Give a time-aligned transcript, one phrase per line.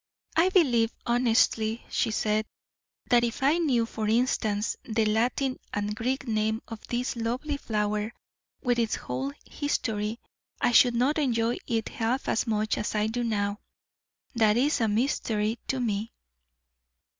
[0.35, 2.47] "I believe, honestly," she said,
[3.11, 8.11] "that if I knew, for instance, the Latin and Greek name of this lovely flower,
[8.63, 10.19] with its whole history,
[10.59, 13.59] I should not enjoy it half as much as I do now.
[14.33, 16.11] That is a mystery to me."